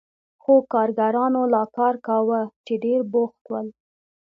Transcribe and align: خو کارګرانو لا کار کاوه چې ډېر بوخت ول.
خو 0.41 0.53
کارګرانو 0.73 1.41
لا 1.53 1.63
کار 1.77 1.95
کاوه 2.07 2.41
چې 2.65 2.73
ډېر 2.83 2.99
بوخت 3.11 3.43
ول. 3.47 3.67